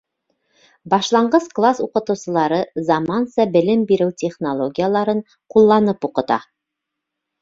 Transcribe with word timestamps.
Башланғыс 0.93 1.43
класс 1.59 1.81
уҡытыусылары 1.85 2.57
заманса 2.87 3.47
белем 3.57 3.83
биреү 3.93 4.15
технологияларын 4.23 5.23
ҡулланып 5.57 6.09
уҡыта. 6.11 6.41